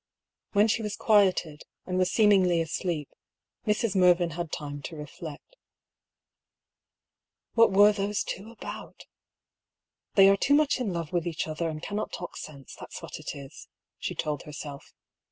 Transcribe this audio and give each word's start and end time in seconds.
When 0.53 0.67
she 0.67 0.81
was 0.81 0.95
quieted, 0.95 1.61
and 1.85 1.99
was 1.99 2.11
seemingly 2.11 2.59
asleep, 2.59 3.09
Mrs. 3.67 3.95
Mervyn 3.95 4.31
had 4.31 4.51
time 4.51 4.81
to 4.81 4.95
reflect. 4.95 5.57
What 7.53 7.71
were 7.71 7.91
those 7.93 8.23
two 8.23 8.49
about?" 8.49 9.05
They 10.15 10.27
are 10.27 10.37
too 10.37 10.55
much 10.55 10.79
in 10.79 10.91
love 10.91 11.13
with 11.13 11.27
each 11.27 11.47
other 11.47 11.69
and 11.69 11.83
cannot 11.83 12.11
talk 12.11 12.35
sense, 12.35 12.73
that's 12.79 13.03
what 13.03 13.19
it 13.19 13.35
is," 13.35 13.67
she 13.99 14.15
told 14.15 14.41
herself. 14.41 14.91